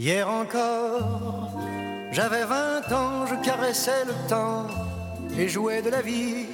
[0.00, 1.50] Hier encore,
[2.12, 4.68] j'avais 20 ans, je caressais le temps
[5.36, 6.46] et jouais de la vie.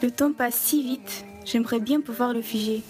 [0.00, 2.84] Le temps passe si vite, j'aimerais bien pouvoir le figer.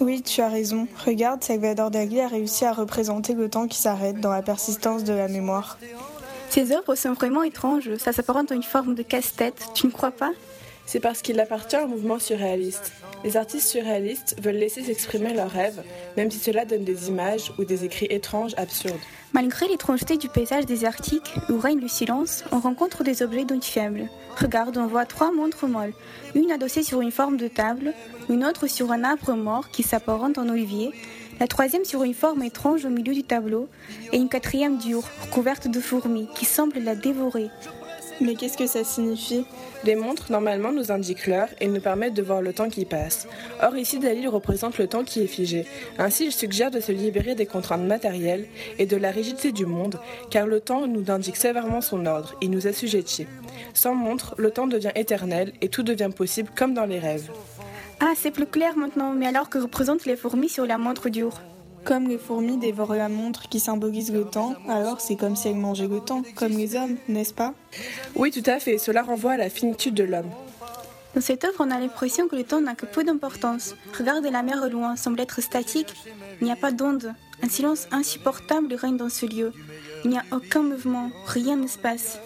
[0.00, 0.88] Oui, tu as raison.
[1.06, 5.14] Regarde, Salvador Dali a réussi à représenter le temps qui s'arrête dans la persistance de
[5.14, 5.78] la mémoire.
[6.50, 10.10] Ces œuvres sont vraiment étranges, ça s'apparente à une forme de casse-tête, tu ne crois
[10.10, 10.32] pas?
[10.84, 12.92] C'est parce qu'il appartient au mouvement surréaliste.
[13.24, 15.82] Les artistes surréalistes veulent laisser s'exprimer leurs rêves,
[16.18, 19.00] même si cela donne des images ou des écrits étranges, absurdes.
[19.32, 24.10] Malgré l'étrangeté du paysage désertique où règne le silence, on rencontre des objets fiables.
[24.36, 25.94] Regarde, on voit trois montres molles,
[26.34, 27.94] une adossée sur une forme de table,
[28.28, 30.92] une autre sur un arbre mort qui s'apparente en olivier,
[31.40, 33.68] la troisième sur une forme étrange au milieu du tableau,
[34.12, 37.48] et une quatrième dure, recouverte de fourmis, qui semble la dévorer.
[38.20, 39.44] Mais qu'est-ce que ça signifie?
[39.84, 43.26] Les montres, normalement, nous indiquent l'heure et nous permettent de voir le temps qui passe.
[43.62, 45.66] Or, ici, Dalil représente le temps qui est figé.
[45.98, 48.46] Ainsi, il suggère de se libérer des contraintes matérielles
[48.78, 49.98] et de la rigidité du monde,
[50.30, 53.26] car le temps nous indique sévèrement son ordre, il nous assujettit.
[53.74, 57.30] Sans montre, le temps devient éternel et tout devient possible comme dans les rêves.
[58.00, 61.40] Ah, c'est plus clair maintenant, mais alors que représentent les fourmis sur la montre dure
[61.84, 65.56] comme les fourmis dévorent la montre qui symbolise le temps, alors c'est comme si elles
[65.56, 67.54] mangeaient le temps, comme les hommes, n'est-ce pas?
[68.16, 68.78] Oui, tout à fait.
[68.78, 70.30] Cela renvoie à la finitude de l'homme.
[71.14, 73.76] Dans cette œuvre, on a l'impression que le temps n'a que peu d'importance.
[73.96, 75.94] Regardez la mer au loin, semble être statique.
[76.40, 77.14] Il n'y a pas d'onde.
[77.42, 79.52] Un silence insupportable règne dans ce lieu.
[80.04, 82.18] Il n'y a aucun mouvement, rien ne se passe.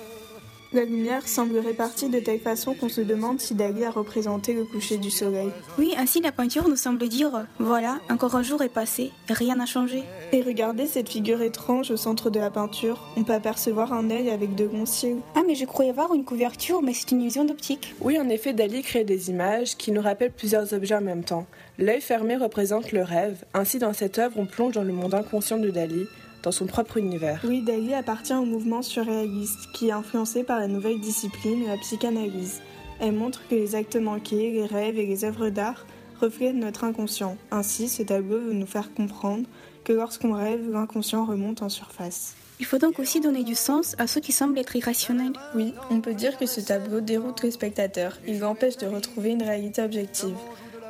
[0.74, 4.64] La lumière semble répartie de telle façon qu'on se demande si Dali a représenté le
[4.64, 5.48] coucher du soleil.
[5.78, 9.56] Oui, ainsi la peinture nous semble dire voilà, encore un jour est passé et rien
[9.56, 10.02] n'a changé.
[10.33, 13.08] Et regardez cette figure étrange au centre de la peinture.
[13.16, 15.16] On peut apercevoir un œil avec de longs cils.
[15.34, 17.94] Ah, mais je croyais voir une couverture, mais c'est une illusion d'optique.
[18.02, 21.46] Oui, en effet, Dali crée des images qui nous rappellent plusieurs objets en même temps.
[21.78, 23.42] L'œil fermé représente le rêve.
[23.55, 26.05] Ainsi, dans cette œuvre, on plonge dans le monde inconscient de Dali
[26.42, 27.41] dans son propre univers.
[27.44, 32.61] Oui, Dali appartient au mouvement surréaliste, qui est influencé par la nouvelle discipline, la psychanalyse.
[33.00, 35.86] Elle montre que les actes manqués, les rêves et les œuvres d'art
[36.20, 37.36] reflètent notre inconscient.
[37.51, 39.46] Ainsi, ce tableau veut nous faire comprendre
[39.85, 42.35] que lorsqu'on rêve, l'inconscient remonte en surface.
[42.61, 45.33] Il faut donc aussi donner du sens à ce qui semble être irrationnel.
[45.55, 48.18] Oui, on peut dire que ce tableau déroute le spectateur.
[48.27, 50.34] Il l'empêche de retrouver une réalité objective.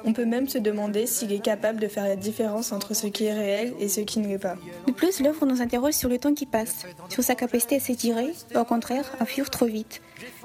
[0.05, 3.25] On peut même se demander s'il est capable de faire la différence entre ce qui
[3.25, 4.57] est réel et ce qui ne l'est pas.
[4.87, 8.33] De plus, l'œuvre nous interroge sur le temps qui passe, sur sa capacité à s'étirer,
[8.55, 10.01] ou au contraire à fuir trop vite.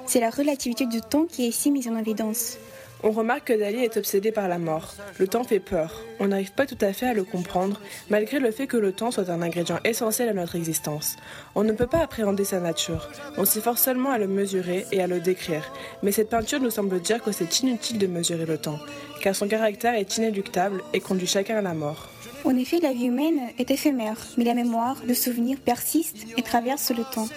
[0.06, 2.58] C'est la relativité du temps qui est ici mise en évidence.
[3.06, 4.94] On remarque que Dali est obsédé par la mort.
[5.18, 6.00] Le temps fait peur.
[6.20, 7.78] On n'arrive pas tout à fait à le comprendre,
[8.08, 11.16] malgré le fait que le temps soit un ingrédient essentiel à notre existence.
[11.54, 13.10] On ne peut pas appréhender sa nature.
[13.36, 15.70] On s'efforce seulement à le mesurer et à le décrire.
[16.02, 18.78] Mais cette peinture nous semble dire que c'est inutile de mesurer le temps,
[19.20, 22.08] car son caractère est inéluctable et conduit chacun à la mort.
[22.44, 26.92] En effet, la vie humaine est éphémère, mais la mémoire, le souvenir persistent et traversent
[26.96, 27.28] le temps.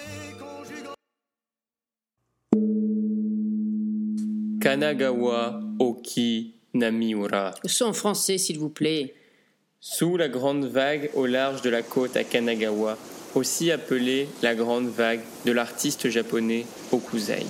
[4.68, 7.54] Kanagawa Oki Namiura.
[7.80, 9.14] En français, s'il vous plaît.
[9.80, 12.98] Sous la grande vague au large de la côte à Kanagawa,
[13.34, 17.46] aussi appelée la grande vague de l'artiste japonais Okuzai.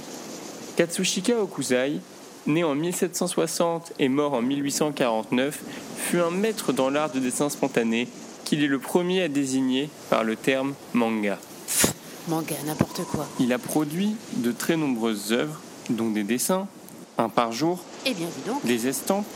[0.76, 1.98] Katsushika Okuzai,
[2.46, 5.60] né en 1760 et mort en 1849,
[5.96, 8.06] fut un maître dans l'art de dessin spontané
[8.44, 11.40] qu'il est le premier à désigner par le terme manga.
[12.28, 13.26] Manga, n'importe quoi.
[13.40, 16.68] Il a produit de très nombreuses œuvres, dont des dessins,
[17.18, 18.28] un par jour, eh bien,
[18.64, 19.26] des estampes,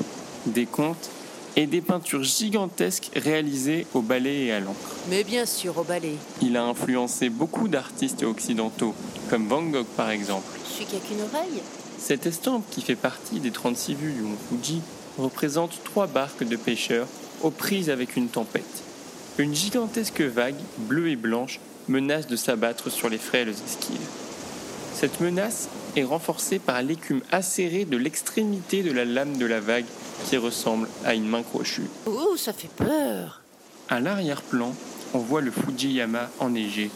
[0.47, 1.11] des contes
[1.57, 4.97] et des peintures gigantesques réalisées au balai et à l'encre.
[5.11, 6.15] Mais bien sûr, au balai.
[6.41, 8.95] Il a influencé beaucoup d'artistes occidentaux,
[9.29, 10.47] comme Van Gogh par exemple.
[10.65, 11.61] Celui qui a qu'une oreille
[11.99, 14.81] Cette estampe, qui fait partie des 36 vues du mont Fuji,
[15.19, 17.09] représente trois barques de pêcheurs
[17.43, 18.83] aux prises avec une tempête.
[19.39, 24.22] Une gigantesque vague, bleue et blanche, menace de s'abattre sur les frêles esquives.
[24.95, 29.85] Cette menace est renforcée par l'écume acérée de l'extrémité de la lame de la vague
[30.29, 31.89] qui ressemble à une main crochue.
[32.07, 33.43] Oh, ça fait peur
[33.89, 34.75] À l'arrière-plan,
[35.15, 36.91] on voit le Fujiyama enneigé,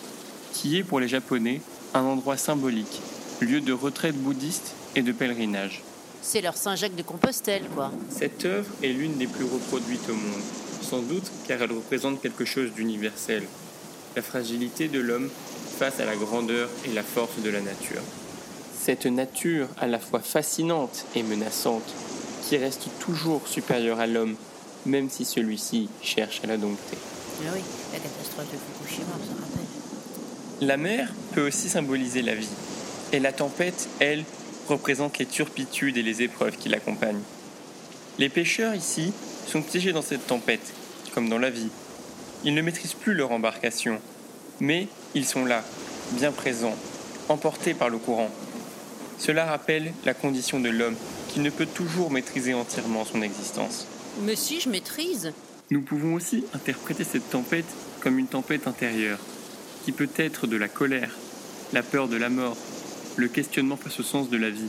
[0.52, 1.60] qui est pour les Japonais
[1.94, 3.00] un endroit symbolique,
[3.40, 5.82] lieu de retraite bouddhiste et de pèlerinage.
[6.22, 7.92] C'est leur Saint-Jacques de Compostelle, quoi.
[8.10, 10.42] Cette œuvre est l'une des plus reproduites au monde,
[10.82, 13.44] sans doute car elle représente quelque chose d'universel,
[14.14, 15.30] la fragilité de l'homme
[15.76, 18.00] face à la grandeur et la force de la nature.
[18.82, 21.92] Cette nature à la fois fascinante et menaçante,
[22.48, 24.36] qui reste toujours supérieure à l'homme,
[24.86, 26.96] même si celui-ci cherche à la dompter.
[27.42, 27.60] Ah oui,
[27.92, 30.66] la catastrophe de Fukushima, ça rappelle.
[30.66, 32.48] La mer peut aussi symboliser la vie,
[33.12, 34.24] et la tempête, elle,
[34.68, 37.22] représente les turpitudes et les épreuves qui l'accompagnent.
[38.18, 39.12] Les pêcheurs ici
[39.46, 40.72] sont piégés dans cette tempête,
[41.12, 41.68] comme dans la vie.
[42.44, 44.00] Ils ne maîtrisent plus leur embarcation,
[44.58, 45.64] Mais ils sont là,
[46.12, 46.76] bien présents,
[47.30, 48.30] emportés par le courant.
[49.18, 50.94] Cela rappelle la condition de l'homme
[51.28, 53.86] qui ne peut toujours maîtriser entièrement son existence.
[54.24, 55.32] Mais si, je maîtrise.
[55.70, 57.64] Nous pouvons aussi interpréter cette tempête
[58.02, 59.18] comme une tempête intérieure,
[59.86, 61.16] qui peut être de la colère,
[61.72, 62.58] la peur de la mort,
[63.16, 64.68] le questionnement face au sens de la vie.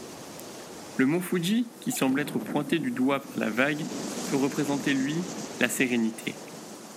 [0.96, 3.84] Le mont Fuji, qui semble être pointé du doigt par la vague,
[4.32, 5.16] peut représenter, lui,
[5.60, 6.34] la sérénité,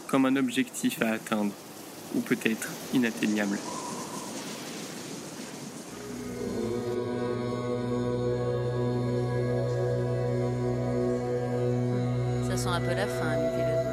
[0.07, 1.53] comme un objectif à atteindre,
[2.15, 3.59] ou peut-être inatteignable.
[12.49, 13.91] Ça sent un peu la fin, ami philosophe.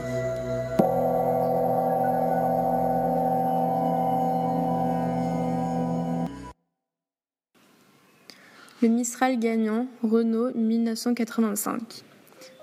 [8.81, 12.03] Le Mistral gagnant, Renault 1985.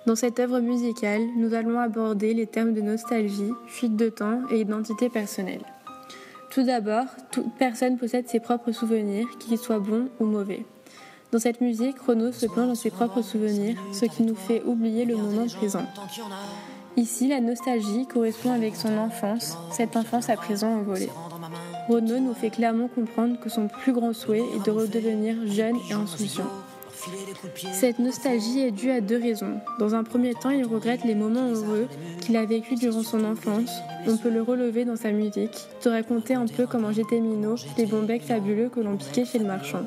[0.06, 4.60] Dans cette œuvre musicale, nous allons aborder les termes de nostalgie, fuite de temps et
[4.60, 5.62] identité personnelle.
[6.50, 10.66] Tout d'abord, toute personne possède ses propres souvenirs, qu'ils soient bons ou mauvais.
[11.32, 15.06] Dans cette musique, Renaud se plonge dans ses propres souvenirs, ce qui nous fait oublier
[15.06, 15.86] le moment présent.
[16.98, 21.10] Ici, la nostalgie correspond avec son enfance, cette enfance à présent envolée.
[21.88, 25.94] Renaud nous fait clairement comprendre que son plus grand souhait est de redevenir jeune et
[25.94, 26.50] insouciant.
[27.72, 29.60] Cette nostalgie est due à deux raisons.
[29.78, 31.88] Dans un premier temps, il regrette les moments heureux
[32.20, 33.70] qu'il a vécus durant son enfance.
[34.06, 37.86] On peut le relever dans sa musique, te raconter un peu comment j'étais minot, les
[37.86, 39.84] bons becs fabuleux que l'on piquait chez le marchand.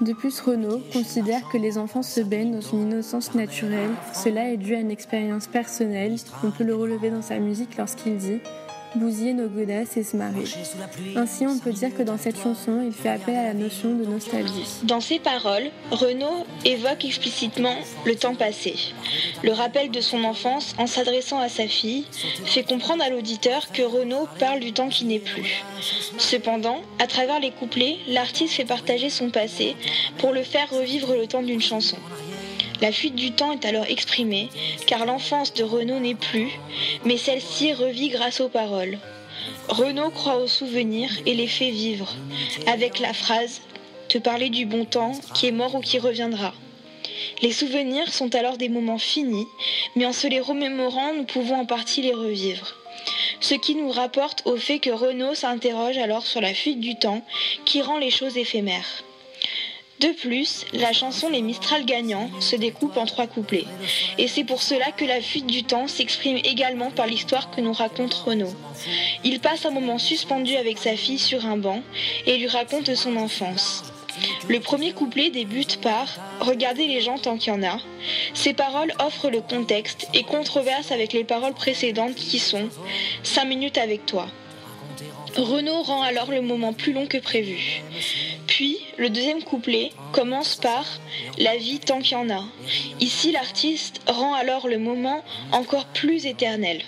[0.00, 3.90] De plus, Renaud considère que les enfants se baignent dans une innocence naturelle.
[4.12, 6.16] Cela est dû à une expérience personnelle.
[6.42, 8.40] On peut le relever dans sa musique lorsqu'il dit
[8.96, 10.44] bousiller nos godasses et se marrer.
[11.16, 14.04] Ainsi, on peut dire que dans cette chanson, il fait appel à la notion de
[14.04, 14.66] nostalgie.
[14.84, 18.74] Dans ses paroles, Renaud évoque explicitement le temps passé.
[19.42, 22.04] Le rappel de son enfance en s'adressant à sa fille
[22.44, 25.64] fait comprendre à l'auditeur que Renaud parle du temps qui n'est plus.
[26.18, 29.76] Cependant, à travers les couplets, l'artiste fait partager son passé
[30.18, 31.96] pour le faire revivre le temps d'une chanson.
[32.80, 34.48] La fuite du temps est alors exprimée,
[34.86, 36.50] car l'enfance de Renaud n'est plus,
[37.04, 38.98] mais celle-ci revit grâce aux paroles.
[39.68, 42.14] Renaud croit aux souvenirs et les fait vivre,
[42.66, 43.60] avec la phrase
[44.08, 46.52] Te parler du bon temps qui est mort ou qui reviendra.
[47.42, 49.46] Les souvenirs sont alors des moments finis,
[49.96, 52.74] mais en se les remémorant, nous pouvons en partie les revivre.
[53.40, 57.22] Ce qui nous rapporte au fait que Renaud s'interroge alors sur la fuite du temps
[57.64, 59.04] qui rend les choses éphémères.
[60.00, 63.66] De plus, la chanson Les Mistral gagnants se découpe en trois couplets.
[64.18, 67.72] Et c'est pour cela que la fuite du temps s'exprime également par l'histoire que nous
[67.72, 68.54] raconte Renaud.
[69.22, 71.82] Il passe un moment suspendu avec sa fille sur un banc
[72.26, 73.84] et lui raconte son enfance.
[74.48, 76.06] Le premier couplet débute par
[76.40, 77.80] Regardez les gens tant qu'il y en a.
[78.34, 82.68] Ces paroles offrent le contexte et controversent avec les paroles précédentes qui sont
[83.22, 84.26] 5 minutes avec toi.
[85.36, 87.82] Renaud rend alors le moment plus long que prévu.
[88.54, 90.86] Puis, le deuxième couplet commence par
[91.38, 92.44] La vie tant qu'il y en a.
[93.00, 96.80] Ici, l'artiste rend alors le moment encore plus éternel.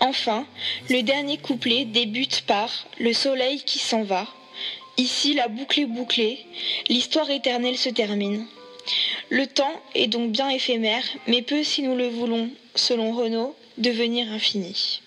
[0.00, 0.46] Enfin,
[0.88, 4.26] le dernier couplet débute par Le soleil qui s'en va.
[4.96, 6.46] Ici, la boucle est bouclée,
[6.88, 8.46] l'histoire éternelle se termine.
[9.28, 14.32] Le temps est donc bien éphémère, mais peut, si nous le voulons, selon Renaud, devenir
[14.32, 15.02] infini.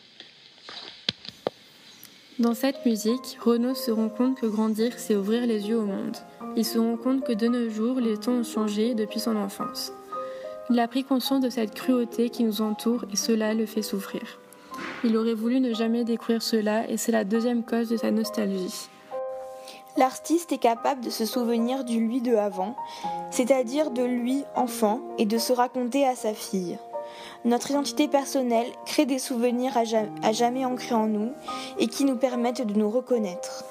[2.42, 6.18] Dans cette musique, Renaud se rend compte que grandir, c'est ouvrir les yeux au monde.
[6.56, 9.94] Il se rend compte que de nos jours, les temps ont changé depuis son enfance.
[10.72, 14.40] Il a pris conscience de cette cruauté qui nous entoure et cela le fait souffrir.
[15.04, 18.90] Il aurait voulu ne jamais découvrir cela et c'est la deuxième cause de sa nostalgie.
[19.96, 22.76] L'artiste est capable de se souvenir du lui de avant,
[23.30, 26.80] c'est-à-dire de lui enfant, et de se raconter à sa fille.
[27.44, 31.32] Notre identité personnelle crée des souvenirs à jamais, ancrés en nous
[31.80, 33.66] et qui nous permettent de nous reconnaître.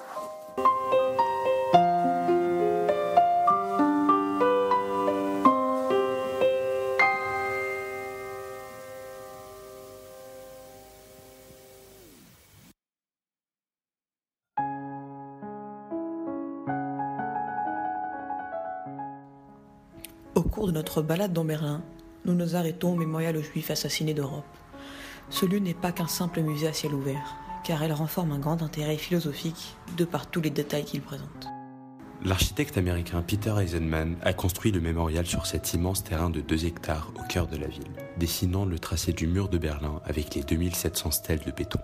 [20.35, 21.82] Au cours de notre balade dans Berlin,
[22.25, 24.45] nous nous arrêtons au mémorial aux Juifs assassinés d'Europe.
[25.31, 28.62] Ce lieu n'est pas qu'un simple musée à ciel ouvert, car elle renforme un grand
[28.62, 31.49] intérêt philosophique de par tous les détails qu'il présente.
[32.23, 37.11] L'architecte américain Peter Eisenman a construit le mémorial sur cet immense terrain de 2 hectares
[37.19, 41.12] au cœur de la ville, dessinant le tracé du mur de Berlin avec les 2700
[41.12, 41.81] stèles de béton.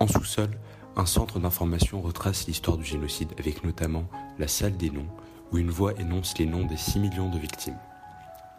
[0.00, 0.48] En sous-sol,
[0.96, 4.04] un centre d'information retrace l'histoire du génocide avec notamment
[4.38, 5.08] la salle des noms,
[5.52, 7.78] où une voix énonce les noms des 6 millions de victimes.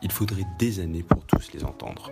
[0.02, 2.12] Il faudrait des années pour tous les entendre.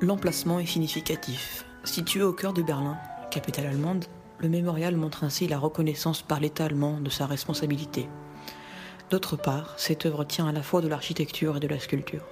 [0.00, 1.64] L'emplacement est significatif.
[1.84, 2.96] Situé au cœur de Berlin,
[3.30, 4.06] capitale allemande,
[4.38, 8.08] le mémorial montre ainsi la reconnaissance par l'État allemand de sa responsabilité.
[9.10, 12.24] D'autre part, cette œuvre tient à la fois de l'architecture et de la sculpture.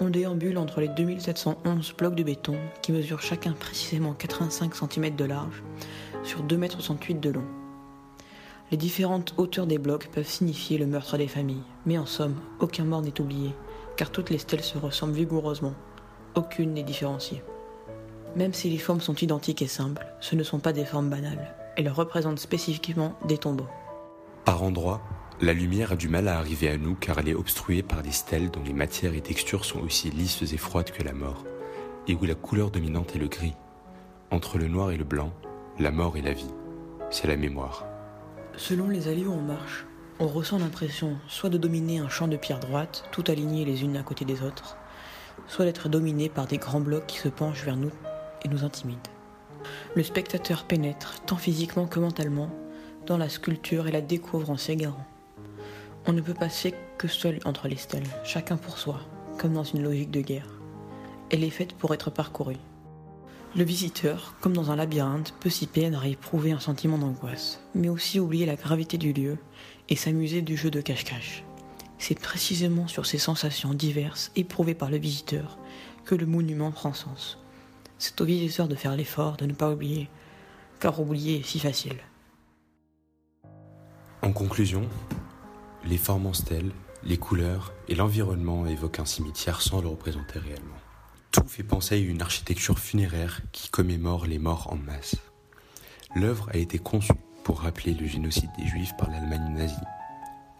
[0.00, 5.24] On déambule entre les 2711 blocs de béton qui mesurent chacun précisément 85 cm de
[5.24, 5.62] large
[6.24, 7.59] sur 2,68 m de long.
[8.70, 12.84] Les différentes hauteurs des blocs peuvent signifier le meurtre des familles, mais en somme, aucun
[12.84, 13.52] mort n'est oublié,
[13.96, 15.74] car toutes les stèles se ressemblent vigoureusement.
[16.36, 17.42] Aucune n'est différenciée.
[18.36, 21.52] Même si les formes sont identiques et simples, ce ne sont pas des formes banales.
[21.76, 23.66] Elles représentent spécifiquement des tombeaux.
[24.44, 25.02] Par endroits,
[25.40, 28.12] la lumière a du mal à arriver à nous car elle est obstruée par des
[28.12, 31.44] stèles dont les matières et textures sont aussi lisses et froides que la mort,
[32.06, 33.54] et où la couleur dominante est le gris.
[34.30, 35.32] Entre le noir et le blanc,
[35.80, 36.54] la mort et la vie,
[37.10, 37.89] c'est la mémoire.
[38.56, 39.86] Selon les allées où on marche,
[40.18, 43.96] on ressent l'impression soit de dominer un champ de pierres droites, tout alignées les unes
[43.96, 44.76] à côté des autres,
[45.46, 47.92] soit d'être dominé par des grands blocs qui se penchent vers nous
[48.44, 49.10] et nous intimident.
[49.94, 52.50] Le spectateur pénètre, tant physiquement que mentalement,
[53.06, 55.06] dans la sculpture et la découvre en s'égarant.
[56.06, 59.00] On ne peut passer que seul entre les stèles, chacun pour soi,
[59.38, 60.48] comme dans une logique de guerre.
[61.30, 62.56] Elle est faite pour être parcourue.
[63.56, 67.88] Le visiteur, comme dans un labyrinthe, peut s'y perdre et éprouver un sentiment d'angoisse, mais
[67.88, 69.38] aussi oublier la gravité du lieu
[69.88, 71.42] et s'amuser du jeu de cache-cache.
[71.98, 75.58] C'est précisément sur ces sensations diverses éprouvées par le visiteur
[76.04, 77.38] que le monument prend sens.
[77.98, 80.08] C'est au visiteur de faire l'effort de ne pas oublier,
[80.78, 81.98] car oublier est si facile.
[84.22, 84.88] En conclusion,
[85.84, 86.70] les formes en stèles,
[87.02, 90.76] les couleurs et l'environnement évoquent un cimetière sans le représenter réellement.
[91.32, 95.14] Tout fait penser à une architecture funéraire qui commémore les morts en masse.
[96.16, 97.12] L'œuvre a été conçue
[97.44, 99.76] pour rappeler le génocide des Juifs par l'Allemagne nazie.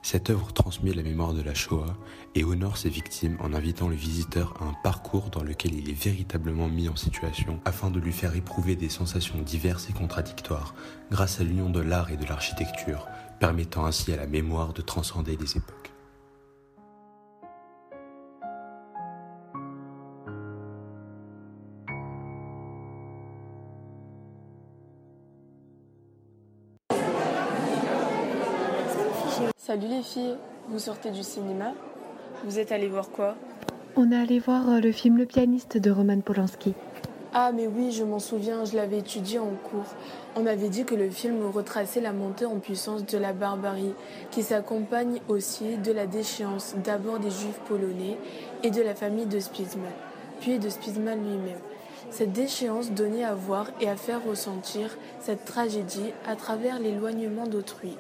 [0.03, 1.97] Cette œuvre transmet la mémoire de la Shoah
[2.37, 6.05] et honore ses victimes en invitant le visiteur à un parcours dans lequel il est
[6.05, 10.77] véritablement mis en situation afin de lui faire éprouver des sensations diverses et contradictoires
[11.11, 13.09] grâce à l'union de l'art et de l'architecture,
[13.41, 15.80] permettant ainsi à la mémoire de transcender les époques.
[29.71, 30.35] Salut les filles,
[30.69, 31.75] vous sortez du cinéma
[32.45, 33.37] Vous êtes allé voir quoi?
[33.95, 36.75] On est allé voir euh, le film Le pianiste de Roman Polanski.
[37.33, 39.95] Ah mais oui, je m'en souviens, je l'avais étudié en cours.
[40.35, 43.95] On m'avait dit que le film retraçait la montée en puissance de la barbarie,
[44.33, 48.19] qui s'accompagne aussi de la déchéance d'abord des juifs polonais
[48.65, 49.93] et de la famille de Spizman,
[50.41, 51.61] puis de Spizman lui-même.
[52.11, 57.97] Cette déchéance donnait à voir et à faire ressentir cette tragédie à travers l'éloignement d'autrui.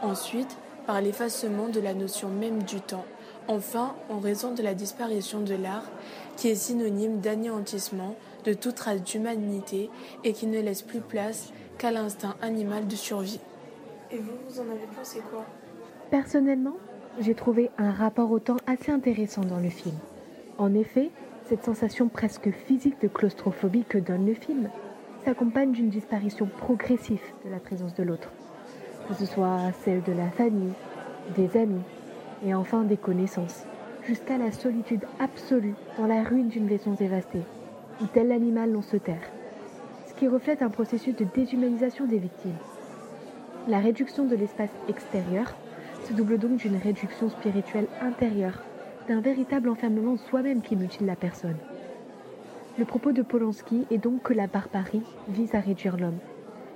[0.00, 0.56] Ensuite,
[0.86, 3.04] par l'effacement de la notion même du temps,
[3.48, 5.90] enfin en raison de la disparition de l'art,
[6.36, 9.90] qui est synonyme d'anéantissement de toute trace d'humanité
[10.24, 13.40] et qui ne laisse plus place qu'à l'instinct animal de survie.
[14.10, 15.44] Et vous, vous en avez pensé quoi?
[16.10, 16.76] Personnellement,
[17.20, 19.94] j'ai trouvé un rapport au temps assez intéressant dans le film.
[20.58, 21.10] En effet,
[21.48, 24.68] cette sensation presque physique de claustrophobie que donne le film
[25.24, 28.30] s'accompagne d'une disparition progressive de la présence de l'autre
[29.10, 30.72] que ce soit celle de la famille,
[31.36, 31.82] des amis
[32.46, 33.64] et enfin des connaissances,
[34.06, 37.42] jusqu'à la solitude absolue dans la ruine d'une maison dévastée,
[38.00, 39.28] où tel animal l'on se terre,
[40.06, 42.56] ce qui reflète un processus de déshumanisation des victimes.
[43.66, 45.56] La réduction de l'espace extérieur
[46.04, 48.62] se double donc d'une réduction spirituelle intérieure,
[49.08, 51.56] d'un véritable enfermement soi-même qui mutile la personne.
[52.78, 56.18] Le propos de Polanski est donc que la barbarie vise à réduire l'homme,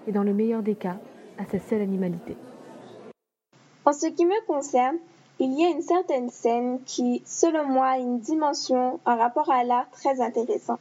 [0.08, 0.98] et dans le meilleur des cas,
[1.38, 2.36] à sa seule animalité.
[3.84, 4.98] En ce qui me concerne,
[5.40, 9.64] il y a une certaine scène qui, selon moi, a une dimension, un rapport à
[9.64, 10.78] l'art très intéressant.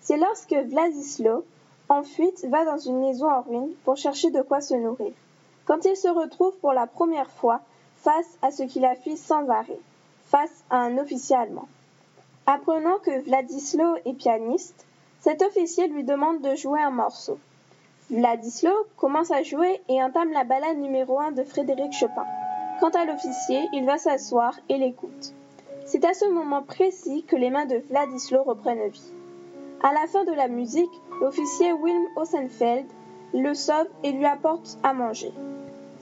[0.00, 1.44] C'est lorsque Vladislo,
[1.88, 5.12] en fuite, va dans une maison en ruine pour chercher de quoi se nourrir.
[5.64, 7.60] Quand il se retrouve pour la première fois
[7.96, 9.80] face à ce qu'il a fui sans arrêt,
[10.26, 11.68] face à un officier allemand.
[12.46, 14.86] Apprenant que Vladislo est pianiste,
[15.20, 17.38] cet officier lui demande de jouer un morceau.
[18.10, 22.24] Vladislo commence à jouer et entame la ballade numéro 1 de Frédéric Chopin.
[22.80, 25.34] Quant à l'officier, il va s'asseoir et l'écoute.
[25.84, 29.12] C'est à ce moment précis que les mains de Vladislo reprennent vie.
[29.82, 32.86] À la fin de la musique, l'officier Wilm Ossenfeld
[33.34, 35.32] le sauve et lui apporte à manger.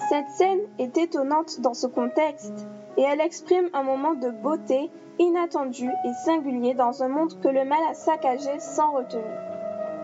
[0.09, 5.89] Cette scène est étonnante dans ce contexte et elle exprime un moment de beauté inattendu
[6.05, 9.23] et singulier dans un monde que le mal a saccagé sans retenue.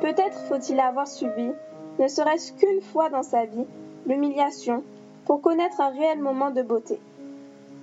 [0.00, 1.52] Peut-être faut-il avoir subi
[1.98, 3.66] ne serait-ce qu'une fois dans sa vie,
[4.06, 4.82] l'humiliation,
[5.26, 6.98] pour connaître un réel moment de beauté.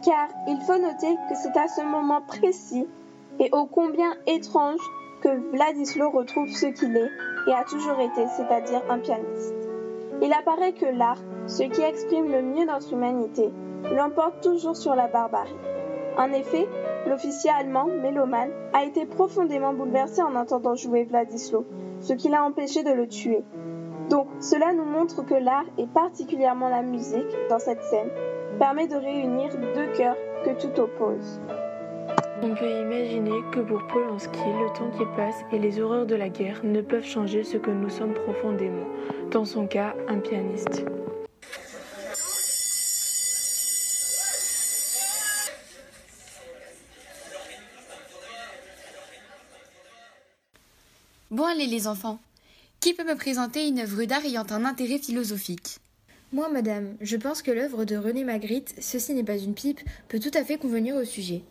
[0.03, 2.87] Car il faut noter que c'est à ce moment précis
[3.39, 4.79] et ô combien étrange
[5.21, 7.09] que Vladislo retrouve ce qu'il est
[7.47, 9.53] et a toujours été, c'est-à-dire un pianiste.
[10.21, 13.49] Il apparaît que l'art, ce qui exprime le mieux notre humanité,
[13.95, 15.55] l'emporte toujours sur la barbarie.
[16.17, 16.67] En effet,
[17.07, 21.65] l'officier allemand, mélomane, a été profondément bouleversé en entendant jouer Vladislo,
[22.01, 23.43] ce qui l'a empêché de le tuer.
[24.41, 28.09] Cela nous montre que l'art, et particulièrement la musique, dans cette scène,
[28.57, 30.15] permet de réunir deux cœurs
[30.45, 31.41] que tout oppose.
[32.41, 36.29] On peut imaginer que pour Polanski, le temps qui passe et les horreurs de la
[36.29, 38.87] guerre ne peuvent changer ce que nous sommes profondément,
[39.29, 40.85] dans son cas, un pianiste.
[51.29, 52.19] Bon allez les enfants,
[52.79, 55.79] qui peut me présenter une œuvre d'art ayant un intérêt philosophique?
[56.31, 60.19] Moi, madame, je pense que l'œuvre de René Magritte, Ceci n'est pas une pipe, peut
[60.19, 61.41] tout à fait convenir au sujet.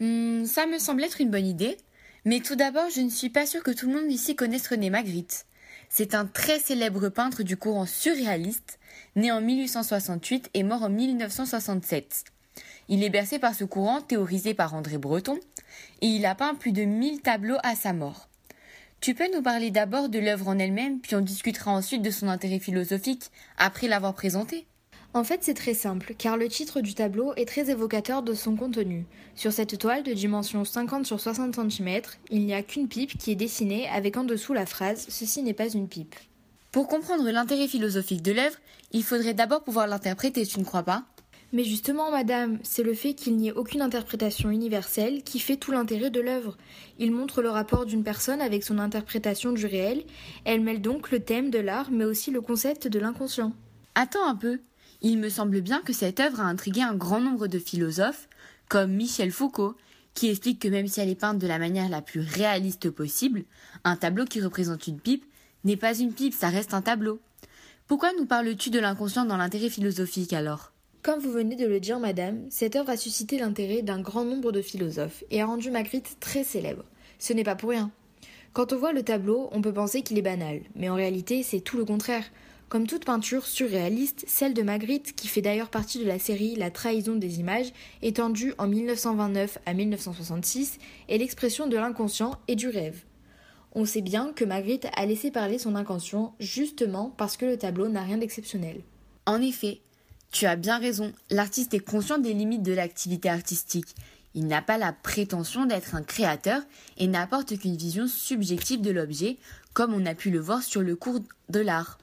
[0.00, 1.76] Hmm, ça me semble être une bonne idée,
[2.24, 4.90] mais tout d'abord, je ne suis pas sûre que tout le monde ici connaisse René
[4.90, 5.46] Magritte.
[5.88, 8.78] C'est un très célèbre peintre du courant surréaliste,
[9.16, 12.24] né en 1868 et mort en 1967.
[12.88, 15.38] Il est bercé par ce courant théorisé par André Breton,
[16.00, 18.29] et il a peint plus de 1000 tableaux à sa mort.
[19.00, 22.28] Tu peux nous parler d'abord de l'œuvre en elle-même, puis on discutera ensuite de son
[22.28, 24.66] intérêt philosophique, après l'avoir présentée.
[25.14, 28.56] En fait, c'est très simple, car le titre du tableau est très évocateur de son
[28.56, 29.06] contenu.
[29.34, 33.30] Sur cette toile de dimension 50 sur 60 cm, il n'y a qu'une pipe qui
[33.30, 36.14] est dessinée avec en dessous la phrase Ceci n'est pas une pipe.
[36.70, 38.58] Pour comprendre l'intérêt philosophique de l'œuvre,
[38.92, 41.04] il faudrait d'abord pouvoir l'interpréter, tu ne crois pas?
[41.52, 45.72] Mais justement, madame, c'est le fait qu'il n'y ait aucune interprétation universelle qui fait tout
[45.72, 46.56] l'intérêt de l'œuvre.
[46.98, 50.04] Il montre le rapport d'une personne avec son interprétation du réel.
[50.44, 53.52] Elle mêle donc le thème de l'art, mais aussi le concept de l'inconscient.
[53.96, 54.60] Attends un peu.
[55.02, 58.28] Il me semble bien que cette œuvre a intrigué un grand nombre de philosophes,
[58.68, 59.74] comme Michel Foucault,
[60.14, 63.44] qui explique que même si elle est peinte de la manière la plus réaliste possible,
[63.84, 65.24] un tableau qui représente une pipe
[65.64, 67.20] n'est pas une pipe, ça reste un tableau.
[67.86, 70.69] Pourquoi nous parles-tu de l'inconscient dans l'intérêt philosophique alors?
[71.02, 74.52] Comme vous venez de le dire, madame, cette œuvre a suscité l'intérêt d'un grand nombre
[74.52, 76.84] de philosophes et a rendu Magritte très célèbre.
[77.18, 77.90] Ce n'est pas pour rien.
[78.52, 81.60] Quand on voit le tableau, on peut penser qu'il est banal, mais en réalité, c'est
[81.60, 82.24] tout le contraire.
[82.68, 86.70] Comme toute peinture surréaliste, celle de Magritte, qui fait d'ailleurs partie de la série La
[86.70, 93.04] trahison des images, étendue en 1929 à 1966, est l'expression de l'inconscient et du rêve.
[93.72, 97.88] On sait bien que Magritte a laissé parler son inconscient justement parce que le tableau
[97.88, 98.82] n'a rien d'exceptionnel.
[99.26, 99.80] En effet,
[100.30, 103.94] tu as bien raison, l'artiste est conscient des limites de l'activité artistique.
[104.34, 106.62] Il n'a pas la prétention d'être un créateur
[106.98, 109.38] et n'apporte qu'une vision subjective de l'objet,
[109.72, 111.98] comme on a pu le voir sur le cours de l'art.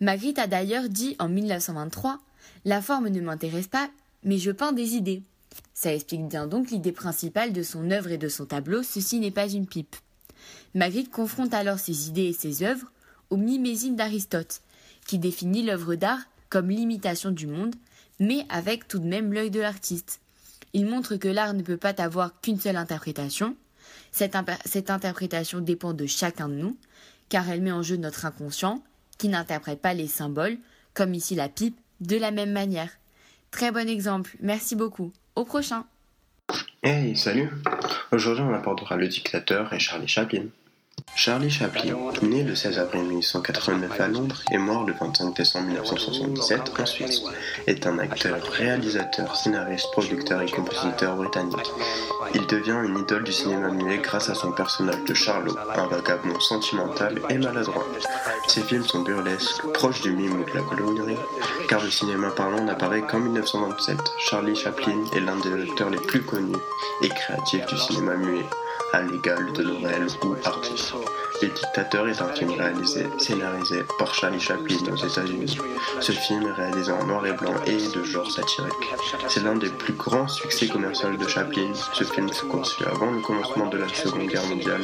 [0.00, 2.18] Magritte a d'ailleurs dit en 1923
[2.64, 3.88] La forme ne m'intéresse pas,
[4.24, 5.22] mais je peins des idées.
[5.74, 9.30] Ça explique bien donc l'idée principale de son œuvre et de son tableau Ceci n'est
[9.30, 9.94] pas une pipe.
[10.74, 12.90] Magritte confronte alors ses idées et ses œuvres
[13.30, 14.62] au mimésine d'Aristote,
[15.06, 17.74] qui définit l'œuvre d'art comme l'imitation du monde,
[18.20, 20.20] mais avec tout de même l'œil de l'artiste.
[20.72, 23.56] Il montre que l'art ne peut pas avoir qu'une seule interprétation.
[24.12, 26.76] Cette, interprétation dépend de chacun de nous,
[27.28, 28.82] car elle met en jeu notre inconscient,
[29.18, 30.58] qui n'interprète pas les symboles,
[30.94, 32.90] comme ici la pipe, de la même manière.
[33.50, 35.12] Très bon exemple, merci beaucoup.
[35.34, 35.84] Au prochain.
[36.82, 37.50] Hey, salut
[38.12, 40.46] Aujourd'hui on abordera le dictateur et Charlie Chaplin.
[41.14, 46.72] Charlie Chaplin, né le 16 avril 1889 à Londres et mort le 25 décembre 1977
[46.78, 47.22] en Suisse,
[47.66, 51.72] est un acteur, réalisateur, scénariste, producteur et compositeur britannique.
[52.34, 56.38] Il devient une idole du cinéma muet grâce à son personnage de Charlot, un vagabond
[56.40, 57.86] sentimental et maladroit.
[58.46, 61.18] Ses films sont burlesques, proches du mime ou de la colonnerie,
[61.68, 63.98] car le cinéma parlant n'apparaît qu'en 1927.
[64.18, 66.56] Charlie Chaplin est l'un des acteurs les plus connus
[67.02, 68.46] et créatifs du cinéma muet
[68.92, 70.94] à l'égal de Noël ou artiste.
[71.40, 75.56] Les Dictateurs est un film réalisé, scénarisé par Charlie Chaplin aux États-Unis.
[76.00, 78.72] Ce film est réalisé en noir et blanc et de genre satirique.
[79.28, 81.72] C'est l'un des plus grands succès commerciaux de Chaplin.
[81.92, 84.80] Ce film fut conçu avant le commencement de la Seconde Guerre mondiale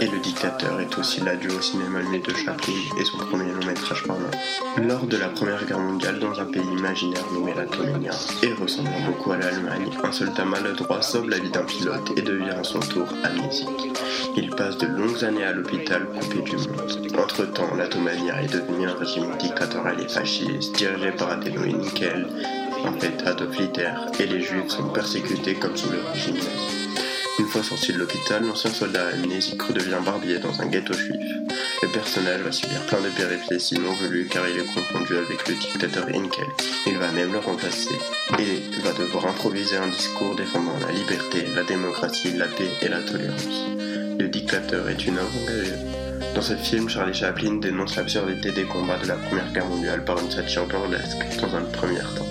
[0.00, 3.66] et Le Dictateur est aussi l'adieu au cinéma muet de Chaplin et son premier long
[3.66, 4.30] métrage parlant.
[4.76, 9.00] Lors de la Première Guerre mondiale, dans un pays imaginaire nommé la Toménia et ressemblant
[9.06, 12.80] beaucoup à l'Allemagne, un soldat maladroit sauve la vie d'un pilote et devient à son
[12.80, 13.66] tour amnésique.
[14.36, 15.85] Il passe de longues années à l'hôpital
[17.16, 22.26] Entre-temps, la Tomania est devenue un régime dictatorial et fasciste dirigé par Adolf Nickel,
[22.84, 26.36] en fait Adolf Hitler, et les juifs sont persécutés comme sous le régime.
[27.38, 31.20] Une fois sorti de l'hôpital, l'ancien soldat amnésique redevient barbier dans un ghetto juif.
[31.82, 35.54] Le personnage va subir plein de péripéties non voulues car il est confondu avec le
[35.54, 36.46] dictateur Inkel.
[36.86, 37.94] Il va même le remplacer
[38.38, 43.02] et va devoir improviser un discours défendant la liberté, la démocratie, la paix et la
[43.02, 43.95] tolérance.
[44.18, 45.74] Le dictateur est une œuvre engagée.
[46.34, 50.18] Dans ce film, Charlie Chaplin dénonce l'absurdité des combats de la Première Guerre mondiale par
[50.18, 52.26] une satire burlesque dans un premier temps.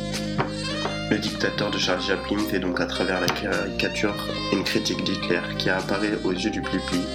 [1.11, 4.15] Le dictateur de Charlie Chaplin fait donc à travers la caricature
[4.51, 7.05] une critique d'Hitler qui apparaît aux yeux du public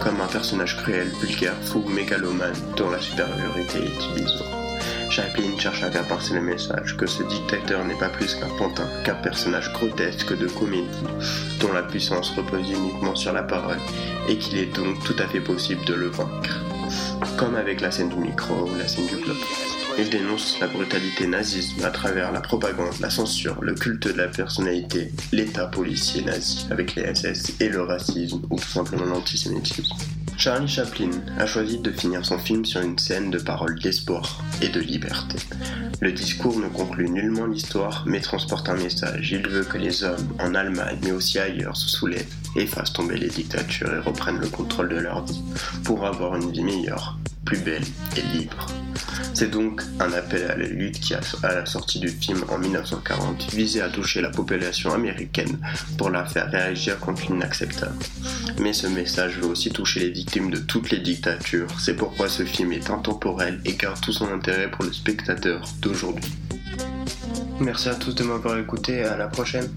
[0.00, 4.57] comme un personnage cruel, vulgaire, fou, mégalomane, dont la supériorité est illusoire.
[5.18, 8.88] Chaplin cherche à faire passer le message que ce dictateur n'est pas plus qu'un pantin,
[9.04, 10.86] qu'un personnage grotesque de comédie,
[11.58, 13.80] dont la puissance repose uniquement sur la parole,
[14.28, 16.62] et qu'il est donc tout à fait possible de le vaincre.
[17.36, 19.36] Comme avec la scène du micro ou la scène du club.
[19.98, 24.28] Il dénonce la brutalité nazisme à travers la propagande, la censure, le culte de la
[24.28, 29.96] personnalité, l'état policier nazi avec les SS et le racisme ou tout simplement l'antisémitisme.
[30.38, 34.68] Charlie Chaplin a choisi de finir son film sur une scène de paroles d'espoir et
[34.68, 35.36] de liberté.
[36.00, 39.32] Le discours ne conclut nullement l'histoire, mais transporte un message.
[39.32, 43.26] Il veut que les hommes, en Allemagne, mais aussi ailleurs, se soulèvent, effacent tomber les
[43.26, 45.42] dictatures et reprennent le contrôle de leur vie,
[45.82, 47.84] pour avoir une vie meilleure, plus belle
[48.14, 48.66] et libre.
[49.32, 53.54] C'est donc un appel à la lutte qui, à la sortie du film en 1940,
[53.54, 55.58] visait à toucher la population américaine
[55.96, 57.96] pour la faire réagir contre l'inacceptable.
[58.60, 61.68] Mais ce message veut aussi toucher les victimes de toutes les dictatures.
[61.80, 66.30] C'est pourquoi ce film est intemporel et garde tout son intérêt pour le spectateur d'aujourd'hui.
[67.60, 69.70] Merci à tous de m'avoir écouté à la prochaine.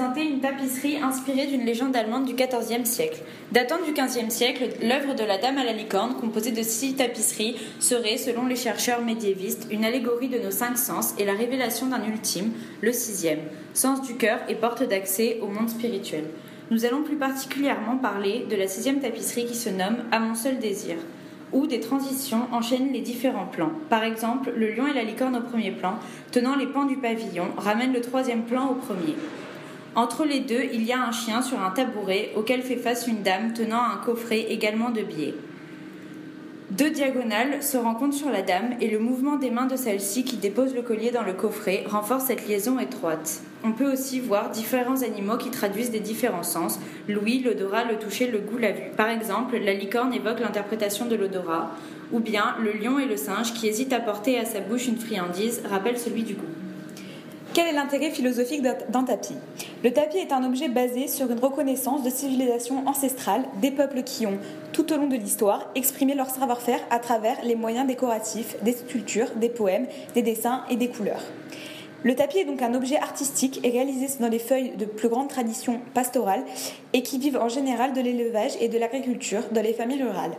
[0.00, 3.20] Présenter une tapisserie inspirée d'une légende allemande du XIVe siècle.
[3.52, 7.56] Datant du XVe siècle, l'œuvre de la Dame à la licorne, composée de six tapisseries,
[7.80, 12.02] serait, selon les chercheurs médiévistes, une allégorie de nos cinq sens et la révélation d'un
[12.06, 13.40] ultime, le sixième,
[13.74, 16.24] sens du cœur et porte d'accès au monde spirituel.
[16.70, 20.58] Nous allons plus particulièrement parler de la sixième tapisserie qui se nomme À mon seul
[20.58, 20.96] désir
[21.52, 23.72] où des transitions enchaînent les différents plans.
[23.90, 25.94] Par exemple, le lion et la licorne au premier plan,
[26.30, 29.16] tenant les pans du pavillon, ramènent le troisième plan au premier.
[29.96, 33.22] Entre les deux, il y a un chien sur un tabouret auquel fait face une
[33.22, 35.34] dame tenant un coffret également de billets.
[36.70, 40.36] Deux diagonales se rencontrent sur la dame et le mouvement des mains de celle-ci qui
[40.36, 43.40] dépose le collier dans le coffret renforce cette liaison étroite.
[43.64, 48.30] On peut aussi voir différents animaux qui traduisent des différents sens l'ouïe, l'odorat, le toucher,
[48.30, 48.90] le goût, la vue.
[48.96, 51.72] Par exemple, la licorne évoque l'interprétation de l'odorat,
[52.12, 54.98] ou bien le lion et le singe qui hésite à porter à sa bouche une
[54.98, 56.59] friandise rappellent celui du goût.
[57.52, 59.34] Quel est l'intérêt philosophique d'un tapis?
[59.82, 64.24] Le tapis est un objet basé sur une reconnaissance de civilisations ancestrales, des peuples qui
[64.24, 64.38] ont,
[64.72, 69.32] tout au long de l'histoire, exprimé leur savoir-faire à travers les moyens décoratifs, des sculptures,
[69.34, 71.24] des poèmes, des dessins et des couleurs.
[72.04, 75.28] Le tapis est donc un objet artistique et réalisé dans les feuilles de plus grande
[75.28, 76.44] tradition pastorale
[76.92, 80.36] et qui vivent en général de l'élevage et de l'agriculture dans les familles rurales.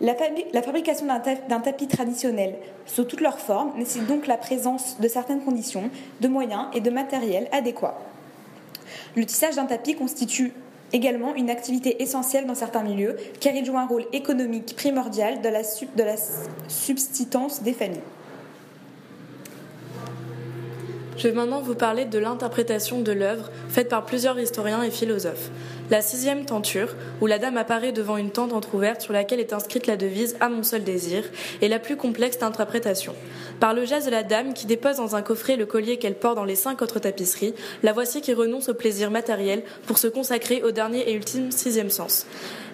[0.00, 0.14] La,
[0.62, 5.88] fabrication d'un tapis traditionnel sous toutes leurs formes nécessite donc la présence de certaines conditions,
[6.20, 7.96] de moyens et de matériel adéquats.
[9.14, 10.52] Le tissage d'un tapis constitue
[10.92, 15.52] également une activité essentielle dans certains milieux car il joue un rôle économique primordial dans
[15.52, 16.16] la, de la
[16.68, 18.00] subsistance des familles.
[21.16, 25.50] Je vais maintenant vous parler de l'interprétation de l'œuvre faite par plusieurs historiens et philosophes.
[25.90, 29.86] La sixième tenture, où la dame apparaît devant une tente entr'ouverte sur laquelle est inscrite
[29.86, 31.24] la devise À mon seul désir,
[31.60, 33.14] est la plus complexe d'interprétation.
[33.60, 36.36] Par le geste de la dame qui dépose dans un coffret le collier qu'elle porte
[36.36, 40.62] dans les cinq autres tapisseries, la voici qui renonce au plaisir matériel pour se consacrer
[40.62, 42.26] au dernier et ultime sixième sens.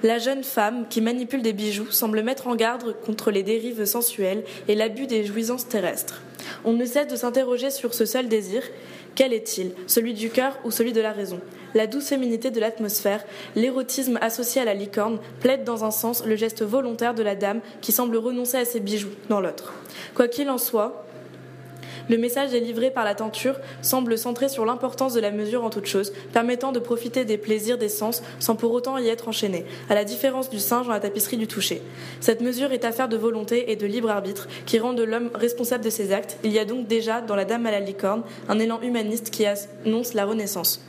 [0.05, 4.45] La jeune femme qui manipule des bijoux semble mettre en garde contre les dérives sensuelles
[4.69, 6.23] et l'abus des jouissances terrestres.
[6.65, 8.63] On ne cesse de s'interroger sur ce seul désir.
[9.17, 9.73] Quel est-il?
[9.89, 11.41] Celui du cœur ou celui de la raison?
[11.75, 16.37] La douce féminité de l'atmosphère, l'érotisme associé à la licorne, plaide dans un sens le
[16.37, 19.73] geste volontaire de la dame qui semble renoncer à ses bijoux dans l'autre.
[20.15, 21.07] Quoi qu'il en soit,
[22.11, 25.87] le message délivré par la tenture semble centré sur l'importance de la mesure en toute
[25.87, 29.95] chose, permettant de profiter des plaisirs des sens sans pour autant y être enchaîné, à
[29.95, 31.83] la différence du singe dans la tapisserie du toucher.
[32.21, 35.85] Cette mesure est affaire de volonté et de libre arbitre qui rend de l'homme responsable
[35.85, 36.37] de ses actes.
[36.43, 39.47] Il y a donc déjà dans La Dame à la licorne un élan humaniste qui
[39.47, 40.83] annonce la renaissance.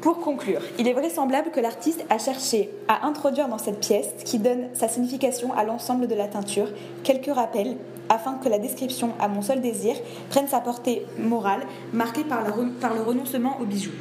[0.00, 4.38] Pour conclure, il est vraisemblable que l'artiste a cherché à introduire dans cette pièce, qui
[4.38, 6.68] donne sa signification à l'ensemble de la teinture,
[7.04, 7.76] quelques rappels
[8.08, 9.94] afin que la description à mon seul désir
[10.30, 11.60] prenne sa portée morale,
[11.92, 13.92] marquée par le, renoncement aux bijoux.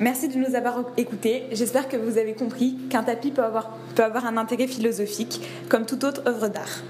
[0.00, 1.44] Merci de nous avoir écoutés.
[1.52, 5.86] J'espère que vous avez compris qu'un tapis peut avoir, peut avoir un intérêt philosophique, comme
[5.86, 6.82] toute autre œuvre d'art.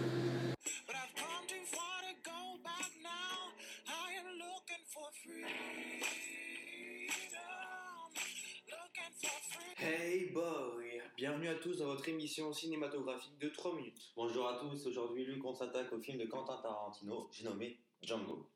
[11.46, 14.10] Bienvenue à tous dans votre émission cinématographique de 3 minutes.
[14.16, 18.50] Bonjour à tous, aujourd'hui Luc on s'attaque au film de Quentin Tarantino, j'ai nommé Django.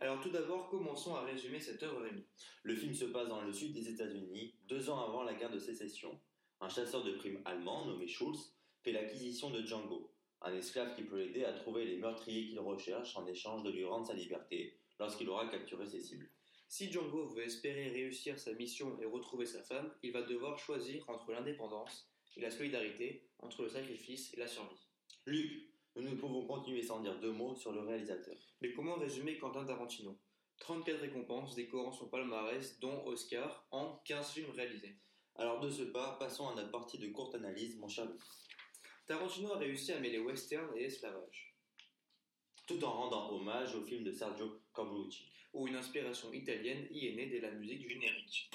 [0.00, 2.26] Alors tout d'abord, commençons à résumer cette œuvre Rémi.
[2.62, 5.58] Le film se passe dans le sud des États-Unis, deux ans avant la guerre de
[5.58, 6.20] sécession.
[6.60, 11.16] Un chasseur de primes allemand nommé Schulz fait l'acquisition de Django, un esclave qui peut
[11.16, 15.30] l'aider à trouver les meurtriers qu'il recherche en échange de lui rendre sa liberté lorsqu'il
[15.30, 16.28] aura capturé ses cibles.
[16.70, 21.04] Si Django veut espérer réussir sa mission et retrouver sa femme, il va devoir choisir
[21.10, 24.86] entre l'indépendance et la solidarité, entre le sacrifice et la survie.
[25.26, 28.36] Luc, nous ne pouvons continuer sans dire deux mots sur le réalisateur.
[28.60, 30.16] Mais comment résumer Quentin Tarantino?
[30.60, 34.96] 34 récompenses décorant son palmarès, dont Oscar, en 15 films réalisés.
[35.34, 38.20] Alors de ce pas, passons à notre partie de courte analyse, mon cher Luc.
[39.06, 41.52] Tarantino a réussi à mêler western et esclavage.
[42.70, 45.24] Tout en rendant hommage au film de Sergio Corbucci.
[45.52, 48.48] Où une inspiration italienne y est née dès la musique générique.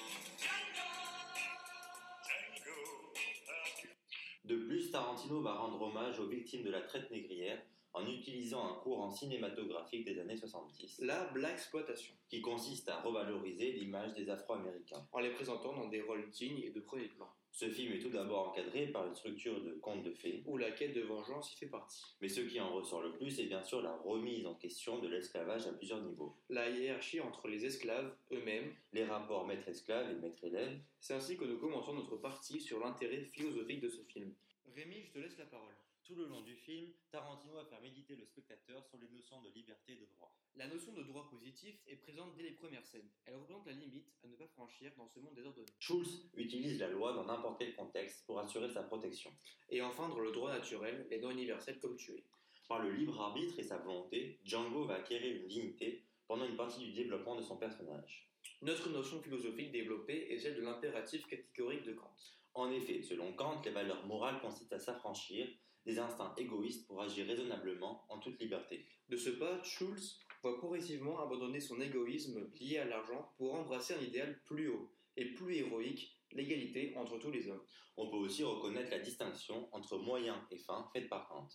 [4.45, 7.61] De plus, Tarantino va rendre hommage aux victimes de la traite négrière
[7.95, 10.99] en utilisant un courant cinématographique des années 70.
[10.99, 12.13] La black exploitation.
[12.27, 15.07] Qui consiste à revaloriser l'image des Afro-Américains.
[15.13, 17.29] En les présentant dans des rôles dignes et de premier plan.
[17.51, 20.43] Ce film est tout d'abord encadré par une structure de conte de fées.
[20.45, 22.03] Où la quête de vengeance y fait partie.
[22.19, 25.07] Mais ce qui en ressort le plus est bien sûr la remise en question de
[25.07, 26.35] l'esclavage à plusieurs niveaux.
[26.49, 28.73] La hiérarchie entre les esclaves eux-mêmes.
[28.91, 30.81] Les rapports maître-esclave et maître-élève.
[30.99, 34.33] C'est ainsi que nous commençons notre partie sur l'intérêt philosophique de ce film.
[34.75, 35.75] Rémi, je te laisse la parole.
[36.05, 39.49] Tout le long du film, Tarantino va faire méditer le spectateur sur les notions de
[39.49, 40.31] liberté et de droit.
[40.55, 43.09] La notion de droit positif est présente dès les premières scènes.
[43.25, 45.65] Elle représente la limite à ne pas franchir dans ce monde désordonné.
[45.79, 49.31] Schulz utilise la loi dans n'importe quel contexte pour assurer sa protection.
[49.71, 52.23] Et enfreindre le droit naturel, les droits universels comme tuer.
[52.67, 56.85] Par le libre arbitre et sa volonté, Django va acquérir une dignité pendant une partie
[56.85, 58.29] du développement de son personnage.
[58.61, 62.15] Notre notion philosophique développée est celle de l'impératif catégorique de Kant.
[62.53, 65.47] En effet, selon Kant, les valeurs morales consistent à s'affranchir
[65.85, 68.85] des instincts égoïstes pour agir raisonnablement en toute liberté.
[69.09, 74.01] De ce pas, Schulz va progressivement abandonner son égoïsme lié à l'argent pour embrasser un
[74.01, 77.63] idéal plus haut et plus héroïque, l'égalité entre tous les hommes.
[77.97, 81.47] On peut aussi reconnaître la distinction entre moyens et fins faite par Kant.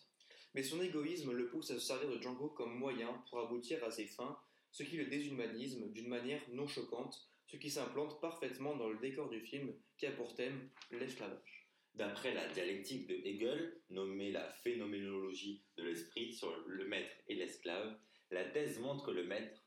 [0.55, 3.91] Mais son égoïsme le pousse à se servir de Django comme moyen pour aboutir à
[3.91, 4.39] ses fins,
[4.73, 9.29] ce qui le déshumanisme d'une manière non choquante, ce qui s'implante parfaitement dans le décor
[9.29, 11.60] du film qui a pour thème l'esclavage.
[11.95, 17.99] D'après la dialectique de Hegel, nommée la phénoménologie de l'esprit sur le maître et l'esclave,
[18.31, 19.65] la thèse montre que le maître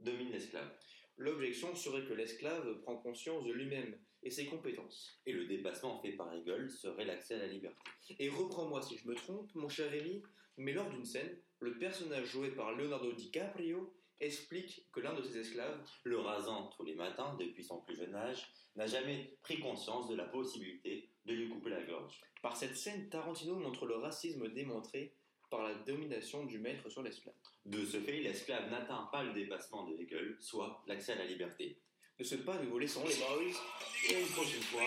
[0.00, 0.70] domine l'esclave.
[1.16, 5.20] L'objection serait que l'esclave prend conscience de lui-même et ses compétences.
[5.26, 7.78] Et le dépassement fait par Hegel serait l'accès à la liberté.
[8.18, 10.22] Et reprends-moi si je me trompe, mon cher Rémi,
[10.56, 15.38] mais lors d'une scène, le personnage joué par Leonardo DiCaprio explique que l'un de ses
[15.38, 20.08] esclaves, le rasant tous les matins depuis son plus jeune âge, n'a jamais pris conscience
[20.08, 22.20] de la possibilité de lui couper la gorge.
[22.40, 25.14] Par cette scène, Tarantino montre le racisme démontré
[25.50, 27.34] par la domination du maître sur l'esclave.
[27.66, 31.78] De ce fait, l'esclave n'atteint pas le dépassement de Hegel, soit l'accès à la liberté.
[32.20, 33.38] Ce pas, nous vous laissons les barres
[34.08, 34.80] et une prochaine fois.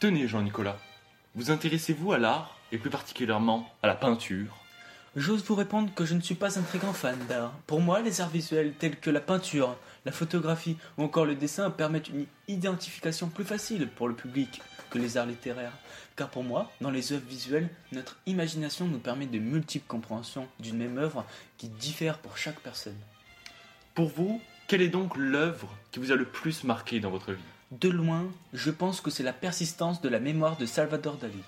[0.00, 0.78] Tenez, Jean-Nicolas,
[1.34, 4.63] vous intéressez-vous à l'art, et plus particulièrement à la peinture?
[5.16, 7.52] J'ose vous répondre que je ne suis pas un très grand fan d'art.
[7.68, 11.70] Pour moi, les arts visuels tels que la peinture, la photographie ou encore le dessin
[11.70, 15.72] permettent une identification plus facile pour le public que les arts littéraires.
[16.16, 20.78] Car pour moi, dans les œuvres visuelles, notre imagination nous permet de multiples compréhensions d'une
[20.78, 21.24] même œuvre
[21.58, 22.98] qui diffère pour chaque personne.
[23.94, 27.38] Pour vous, quelle est donc l'œuvre qui vous a le plus marqué dans votre vie?
[27.70, 31.42] De loin, je pense que c'est la persistance de la mémoire de Salvador Dali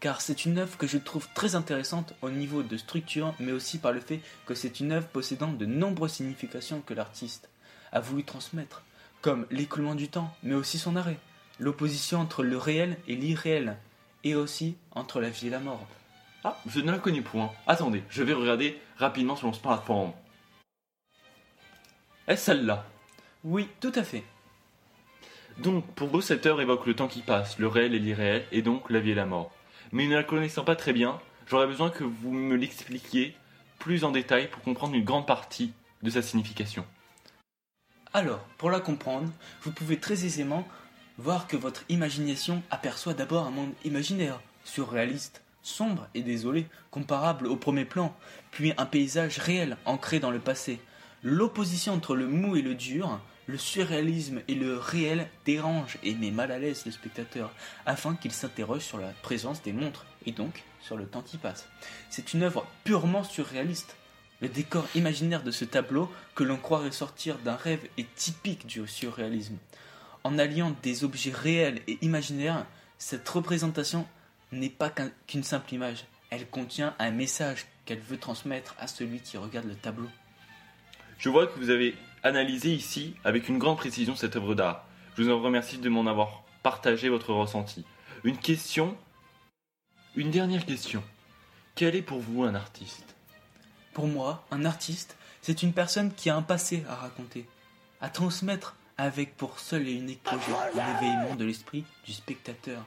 [0.00, 3.78] car c'est une œuvre que je trouve très intéressante au niveau de structure, mais aussi
[3.78, 7.48] par le fait que c'est une œuvre possédant de nombreuses significations que l'artiste
[7.92, 8.82] a voulu transmettre,
[9.22, 11.18] comme l'écoulement du temps, mais aussi son arrêt,
[11.58, 13.78] l'opposition entre le réel et l'irréel,
[14.24, 15.86] et aussi entre la vie et la mort.
[16.44, 17.52] Ah, je ne la connais point.
[17.66, 20.12] Attendez, je vais regarder rapidement sur mon smartphone.
[22.28, 22.84] Est-ce celle-là?
[23.44, 24.24] Oui, tout à fait.
[25.58, 28.62] Donc, pour vous, cette œuvre évoque le temps qui passe, le réel et l'irréel, et
[28.62, 29.55] donc la vie et la mort
[29.96, 33.34] mais ne la connaissant pas très bien, j'aurais besoin que vous me l'expliquiez
[33.78, 36.84] plus en détail pour comprendre une grande partie de sa signification.
[38.12, 39.32] Alors, pour la comprendre,
[39.62, 40.68] vous pouvez très aisément
[41.16, 47.56] voir que votre imagination aperçoit d'abord un monde imaginaire, surréaliste, sombre et désolé, comparable au
[47.56, 48.14] premier plan,
[48.50, 50.78] puis un paysage réel ancré dans le passé.
[51.22, 56.30] L'opposition entre le mou et le dur, le surréalisme et le réel dérangent et met
[56.30, 57.52] mal à l'aise le spectateur,
[57.84, 61.68] afin qu'il s'interroge sur la présence des montres et donc sur le temps qui passe.
[62.10, 63.96] C'est une œuvre purement surréaliste.
[64.40, 68.86] Le décor imaginaire de ce tableau, que l'on croirait sortir d'un rêve, est typique du
[68.86, 69.56] surréalisme.
[70.24, 72.66] En alliant des objets réels et imaginaires,
[72.98, 74.06] cette représentation
[74.52, 74.92] n'est pas
[75.26, 76.04] qu'une simple image.
[76.30, 80.08] Elle contient un message qu'elle veut transmettre à celui qui regarde le tableau.
[81.18, 84.86] Je vois que vous avez analysé ici avec une grande précision cette œuvre d'art.
[85.16, 87.84] Je vous en remercie de m'en avoir partagé votre ressenti.
[88.24, 88.96] Une question,
[90.16, 91.02] une dernière question.
[91.74, 93.14] Quel est pour vous un artiste?
[93.92, 97.46] Pour moi, un artiste, c'est une personne qui a un passé à raconter,
[98.00, 102.84] à transmettre avec pour seul et unique projet l'éveillement de l'esprit du spectateur,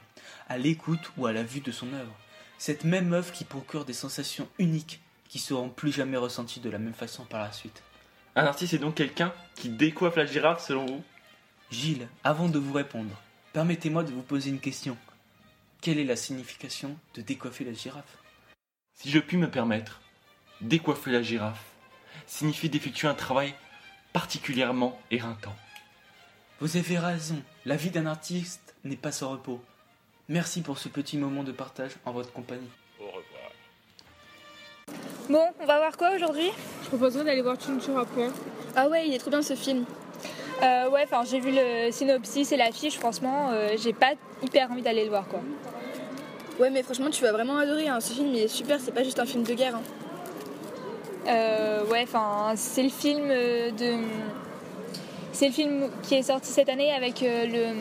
[0.48, 2.14] à l'écoute ou à la vue de son œuvre.
[2.58, 6.78] Cette même œuvre qui procure des sensations uniques qui seront plus jamais ressenties de la
[6.78, 7.82] même façon par la suite.
[8.36, 11.02] Un artiste est donc quelqu'un qui décoiffe la girafe selon vous?
[11.70, 13.20] Gilles, avant de vous répondre,
[13.52, 14.96] permettez-moi de vous poser une question.
[15.80, 18.18] Quelle est la signification de décoiffer la girafe?
[18.94, 20.00] Si je puis me permettre,
[20.60, 21.64] décoiffer la girafe
[22.26, 23.54] signifie d'effectuer un travail
[24.12, 25.56] particulièrement éreintant.
[26.60, 29.62] Vous avez raison, la vie d'un artiste n'est pas sans repos.
[30.28, 32.70] Merci pour ce petit moment de partage en votre compagnie.
[35.30, 36.50] Bon, on va voir quoi aujourd'hui
[36.82, 38.32] Je proposerais d'aller voir ne tueras point.
[38.74, 39.84] Ah ouais, il est trop bien ce film.
[40.60, 44.10] Euh, ouais, enfin j'ai vu le synopsis et l'affiche, franchement, euh, j'ai pas
[44.42, 45.38] hyper envie d'aller le voir quoi.
[46.58, 47.86] Ouais, mais franchement, tu vas vraiment adorer.
[47.86, 48.00] hein.
[48.00, 48.80] Ce film, il est super.
[48.80, 49.76] C'est pas juste un film de guerre.
[49.76, 49.82] hein.
[51.28, 53.98] Euh, ouais, enfin c'est le film de.
[55.32, 57.76] C'est le film qui est sorti cette année avec euh, le.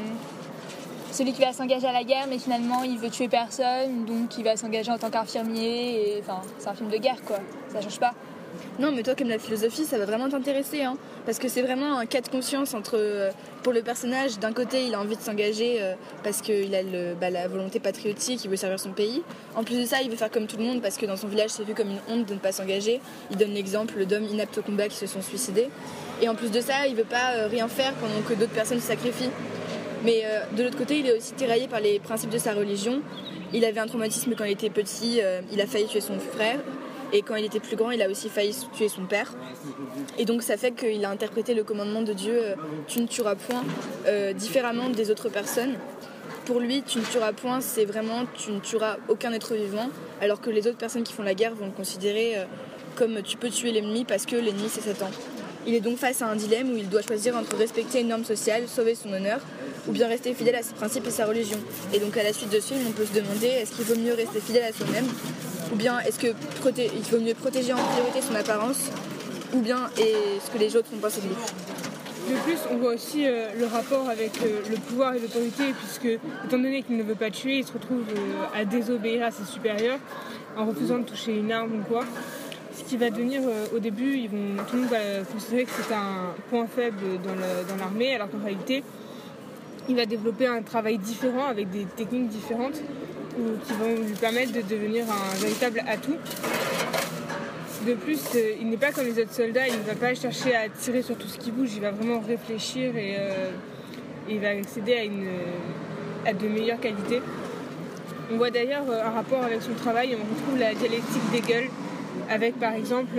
[1.11, 4.43] Celui qui va s'engager à la guerre, mais finalement il veut tuer personne, donc il
[4.43, 6.21] va s'engager en tant qu'infirmier.
[6.21, 7.37] Enfin, c'est un film de guerre quoi.
[7.73, 8.13] Ça change pas.
[8.79, 10.83] Non, mais toi, comme la philosophie, ça va vraiment t'intéresser.
[10.83, 12.95] Hein, parce que c'est vraiment un cas de conscience entre.
[12.95, 13.31] euh,
[13.63, 15.93] pour le personnage, d'un côté, il a envie de s'engager euh,
[16.23, 16.81] parce qu'il a
[17.19, 19.21] bah, la volonté patriotique, il veut servir son pays.
[19.55, 21.27] En plus de ça, il veut faire comme tout le monde parce que dans son
[21.27, 23.01] village, c'est vu comme une honte de ne pas s'engager.
[23.31, 25.69] Il donne l'exemple d'hommes inaptes au combat qui se sont suicidés.
[26.21, 28.79] Et en plus de ça, il veut pas euh, rien faire pendant que d'autres personnes
[28.79, 29.31] se sacrifient.
[30.03, 33.01] Mais euh, de l'autre côté, il est aussi tiraillé par les principes de sa religion.
[33.53, 36.59] Il avait un traumatisme quand il était petit, euh, il a failli tuer son frère.
[37.11, 39.33] Et quand il était plus grand, il a aussi failli tuer son père.
[40.19, 42.55] Et donc ça fait qu'il a interprété le commandement de Dieu, euh,
[42.87, 43.63] tu ne tueras point,
[44.35, 45.75] différemment des autres personnes.
[46.45, 49.89] Pour lui, tu ne tueras point, c'est vraiment tu ne tueras aucun être vivant,
[50.21, 52.35] alors que les autres personnes qui font la guerre vont le considérer
[52.95, 55.09] comme tu peux tuer l'ennemi parce que l'ennemi c'est Satan.
[55.67, 58.23] Il est donc face à un dilemme où il doit choisir entre respecter une norme
[58.23, 59.39] sociale, sauver son honneur,
[59.87, 61.57] ou bien rester fidèle à ses principes et sa religion.
[61.93, 63.95] Et donc à la suite de ce film, on peut se demander est-ce qu'il vaut
[63.99, 65.07] mieux rester fidèle à soi-même,
[65.71, 66.27] ou bien est-ce que
[66.61, 68.89] proté- il vaut mieux protéger en priorité son apparence,
[69.53, 71.35] ou bien est ce que les autres vont penser de lui?
[72.29, 76.05] De plus, on voit aussi euh, le rapport avec euh, le pouvoir et l'autorité, puisque,
[76.45, 79.45] étant donné qu'il ne veut pas tuer, il se retrouve euh, à désobéir à ses
[79.45, 79.97] supérieurs
[80.55, 82.05] en refusant de toucher une arme ou quoi.
[82.77, 83.41] Ce qui va devenir,
[83.75, 87.75] au début, tout le monde va considérer que c'est un point faible dans le- dans
[87.77, 88.83] l'armée, alors qu'en réalité,
[89.89, 92.79] il va développer un travail différent avec des techniques différentes
[93.65, 96.15] qui vont lui permettre de devenir un véritable atout.
[97.87, 100.53] De plus, euh, il n'est pas comme les autres soldats, il ne va pas chercher
[100.53, 103.51] à tirer sur tout ce qui bouge, il va vraiment réfléchir et euh,
[104.29, 105.27] il va accéder à, une,
[106.25, 107.21] à de meilleures qualités.
[108.31, 111.69] On voit d'ailleurs euh, un rapport avec son travail, on retrouve la dialectique d'Hegel
[112.29, 113.17] avec par exemple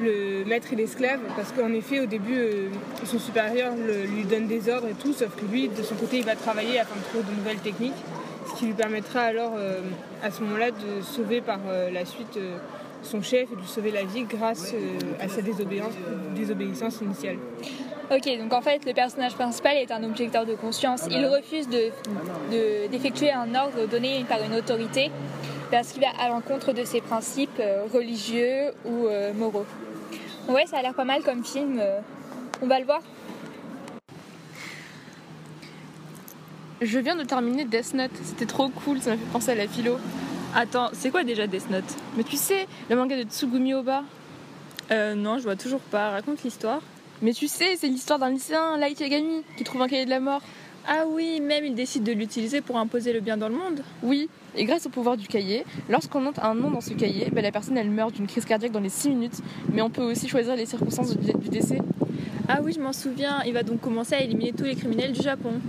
[0.00, 2.68] le maître et l'esclave, parce qu'en effet au début euh,
[3.04, 6.24] son supérieur lui donne des ordres et tout, sauf que lui de son côté il
[6.24, 7.94] va travailler afin de trouver de nouvelles techniques,
[8.48, 9.80] ce qui lui permettra alors euh,
[10.22, 12.38] à ce moment-là de sauver par euh, la suite
[13.02, 14.74] son chef et de lui sauver la vie grâce
[15.20, 15.40] à sa
[16.34, 17.36] désobéissance, initiale.
[18.10, 21.06] Ok, donc en fait, le personnage principal est un objecteur de conscience.
[21.10, 21.90] Il refuse de-
[22.52, 25.10] de- d'effectuer un ordre donné par une autorité
[25.70, 27.62] parce qu'il va à l'encontre de ses principes
[27.94, 29.64] religieux ou moraux.
[30.48, 31.78] Ouais, ça a l'air pas mal comme film.
[31.78, 32.00] euh,
[32.62, 33.00] On va le voir.
[36.80, 39.68] Je viens de terminer Death Note, c'était trop cool, ça m'a fait penser à la
[39.68, 39.98] philo.
[40.54, 41.84] Attends, c'est quoi déjà Death Note?
[42.16, 44.02] Mais tu sais, le manga de Tsugumi Oba?
[44.90, 46.10] Euh, non, je vois toujours pas.
[46.10, 46.80] Raconte l'histoire.
[47.22, 50.20] Mais tu sais, c'est l'histoire d'un lycéen, Light Yagami, qui trouve un cahier de la
[50.20, 50.40] mort.
[50.92, 53.80] Ah oui, même il décide de l'utiliser pour imposer le bien dans le monde.
[54.02, 57.42] Oui, et grâce au pouvoir du cahier, lorsqu'on note un nom dans ce cahier, bah,
[57.42, 59.40] la personne elle meurt d'une crise cardiaque dans les 6 minutes,
[59.72, 61.78] mais on peut aussi choisir les circonstances du, du décès.
[62.48, 65.22] Ah oui, je m'en souviens, il va donc commencer à éliminer tous les criminels du
[65.22, 65.60] Japon.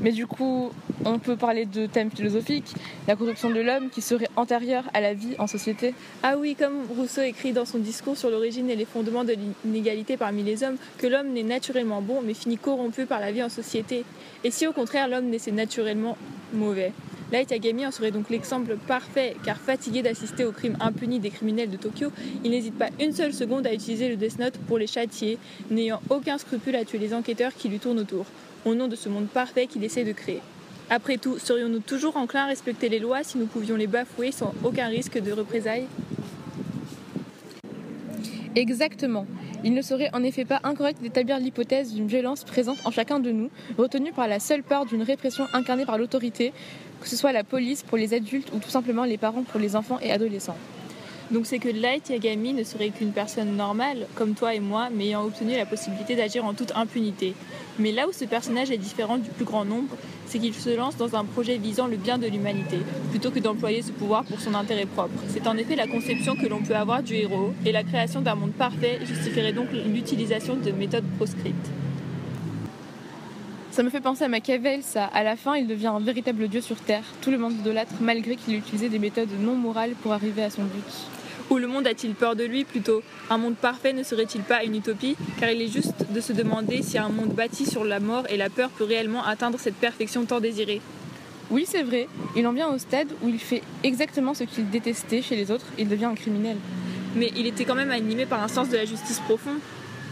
[0.00, 0.70] Mais du coup,
[1.04, 2.72] on peut parler de thèmes philosophiques,
[3.06, 5.94] la corruption de l'homme qui serait antérieure à la vie en société.
[6.22, 9.34] Ah oui, comme Rousseau écrit dans son discours sur l'origine et les fondements de
[9.64, 13.42] l'inégalité parmi les hommes, que l'homme naît naturellement bon mais finit corrompu par la vie
[13.42, 14.04] en société.
[14.44, 16.16] Et si au contraire l'homme naissait naturellement
[16.52, 16.92] mauvais?
[17.32, 21.70] Light Yagami en serait donc l'exemple parfait, car fatigué d'assister aux crimes impunis des criminels
[21.70, 22.10] de Tokyo,
[22.42, 25.38] il n'hésite pas une seule seconde à utiliser le Death Note pour les châtier,
[25.70, 28.26] n'ayant aucun scrupule à tuer les enquêteurs qui lui tournent autour,
[28.64, 30.40] au nom de ce monde parfait qu'il essaie de créer.
[30.88, 34.52] Après tout, serions-nous toujours enclins à respecter les lois si nous pouvions les bafouer sans
[34.64, 35.86] aucun risque de représailles?
[38.56, 39.26] Exactement.
[39.62, 43.30] Il ne serait en effet pas incorrect d'établir l'hypothèse d'une violence présente en chacun de
[43.30, 46.52] nous, retenue par la seule peur d'une répression incarnée par l'autorité,
[47.00, 49.76] que ce soit la police pour les adultes ou tout simplement les parents pour les
[49.76, 50.56] enfants et adolescents.
[51.30, 55.06] Donc c'est que Light Yagami ne serait qu'une personne normale, comme toi et moi, mais
[55.06, 57.34] ayant obtenu la possibilité d'agir en toute impunité.
[57.78, 59.96] Mais là où ce personnage est différent du plus grand nombre,
[60.26, 62.78] c'est qu'il se lance dans un projet visant le bien de l'humanité,
[63.10, 65.22] plutôt que d'employer ce pouvoir pour son intérêt propre.
[65.28, 68.34] C'est en effet la conception que l'on peut avoir du héros, et la création d'un
[68.34, 71.54] monde parfait justifierait donc l'utilisation de méthodes proscrites.
[73.70, 75.04] Ça me fait penser à Machiavel, ça.
[75.04, 77.04] À la fin, il devient un véritable dieu sur Terre.
[77.20, 80.64] Tout le monde idolâtre, malgré qu'il utilisait des méthodes non morales pour arriver à son
[80.64, 80.84] but.
[81.50, 83.00] Ou le monde a-t-il peur de lui plutôt?
[83.30, 85.16] Un monde parfait ne serait-il pas une utopie?
[85.38, 88.36] Car il est juste de se demander si un monde bâti sur la mort et
[88.36, 90.80] la peur peut réellement atteindre cette perfection tant désirée.
[91.50, 92.08] Oui, c'est vrai.
[92.34, 95.66] Il en vient au stade où il fait exactement ce qu'il détestait chez les autres,
[95.78, 96.56] il devient un criminel.
[97.14, 99.54] Mais il était quand même animé par un sens de la justice profond.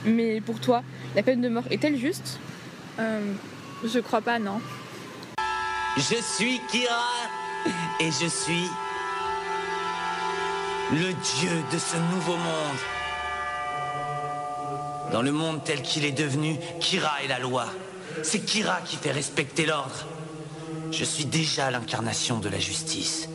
[0.05, 0.83] Mais pour toi,
[1.17, 2.39] la peine de mort est-elle juste?
[2.99, 3.33] Euh,
[3.85, 4.61] Je crois pas, non.
[5.97, 7.05] Je suis Kira
[8.01, 8.69] et je suis
[10.93, 12.79] le dieu de ce nouveau monde.
[15.13, 17.67] Dans le monde tel qu'il est devenu, Kira est la loi.
[18.23, 20.07] C'est Kira qui fait respecter l'ordre.
[20.91, 23.29] Je suis déjà l'incarnation de la justice.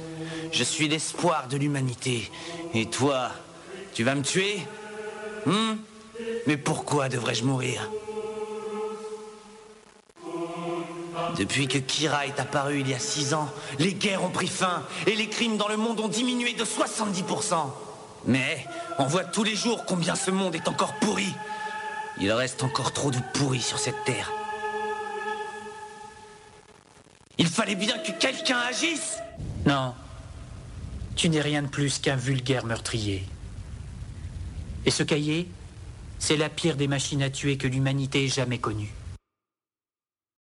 [0.51, 2.31] Je suis l'espoir de l'humanité.
[2.73, 3.31] Et toi,
[3.93, 4.59] tu vas me tuer?
[5.45, 5.75] Hmm?
[6.47, 7.89] Mais pourquoi devrais-je mourir?
[11.37, 13.49] Depuis que Kira est apparu il y a six ans,
[13.79, 17.55] les guerres ont pris fin et les crimes dans le monde ont diminué de 70%.
[18.25, 18.65] Mais
[18.99, 21.33] on voit tous les jours combien ce monde est encore pourri.
[22.19, 24.31] Il reste encore trop de pourri sur cette terre.
[27.37, 29.17] Il fallait bien que quelqu'un agisse
[29.65, 29.93] Non.
[31.15, 33.25] Tu n'es rien de plus qu'un vulgaire meurtrier.
[34.85, 35.49] Et ce cahier,
[36.19, 38.91] c'est la pire des machines à tuer que l'humanité ait jamais connue.